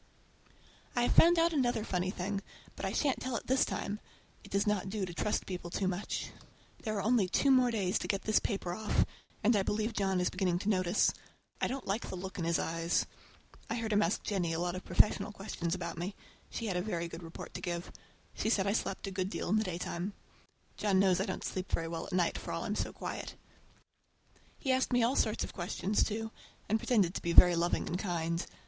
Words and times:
I 0.95 1.03
have 1.03 1.11
found 1.11 1.37
out 1.37 1.53
another 1.53 1.83
funny 1.83 2.09
thing, 2.09 2.41
but 2.75 2.85
I 2.87 2.91
shan't 2.91 3.21
tell 3.21 3.35
it 3.35 3.45
this 3.45 3.63
time! 3.63 3.99
It 4.43 4.49
does 4.49 4.65
not 4.65 4.89
do 4.89 5.05
to 5.05 5.13
trust 5.13 5.45
people 5.45 5.69
too 5.69 5.87
much. 5.87 6.31
There 6.81 6.97
are 6.97 7.03
only 7.03 7.27
two 7.29 7.51
more 7.51 7.69
days 7.69 7.99
to 7.99 8.07
get 8.07 8.23
this 8.23 8.39
paper 8.39 8.73
off, 8.73 9.05
and 9.43 9.55
I 9.55 9.61
believe 9.61 9.93
John 9.93 10.19
is 10.19 10.31
beginning 10.31 10.57
to 10.57 10.69
notice. 10.69 11.13
I 11.61 11.67
don't 11.67 11.85
like 11.85 12.09
the 12.09 12.15
look 12.15 12.39
in 12.39 12.45
his 12.45 12.57
eyes. 12.57 13.05
And 13.69 13.77
I 13.77 13.79
heard 13.79 13.93
him 13.93 14.01
ask 14.01 14.23
Jennie 14.23 14.53
a 14.53 14.59
lot 14.59 14.73
of 14.73 14.83
professional 14.83 15.31
questions 15.31 15.75
about 15.75 15.99
me. 15.99 16.15
She 16.49 16.65
had 16.65 16.77
a 16.77 16.81
very 16.81 17.07
good 17.07 17.21
report 17.21 17.53
to 17.53 17.61
give. 17.61 17.91
She 18.33 18.49
said 18.49 18.65
I 18.65 18.73
slept 18.73 19.05
a 19.05 19.11
good 19.11 19.29
deal 19.29 19.49
in 19.49 19.57
the 19.57 19.63
daytime. 19.63 20.13
John 20.77 20.97
knows 20.97 21.21
I 21.21 21.27
don't 21.27 21.43
sleep 21.43 21.71
very 21.71 21.87
well 21.87 22.07
at 22.07 22.11
night, 22.11 22.39
for 22.39 22.51
all 22.51 22.63
I'm 22.63 22.73
so 22.73 22.91
quiet! 22.91 23.35
He 24.57 24.71
asked 24.71 24.91
me 24.91 25.03
all 25.03 25.15
sorts 25.15 25.43
of 25.43 25.53
questions, 25.53 26.03
too, 26.03 26.31
and 26.67 26.79
pretended 26.79 27.13
to 27.13 27.21
be 27.21 27.33
very 27.33 27.55
loving 27.55 27.85
and 27.87 27.99
kind. 27.99 28.43